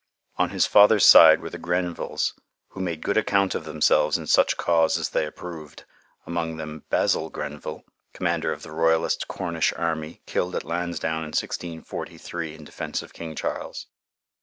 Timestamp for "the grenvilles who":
1.51-2.81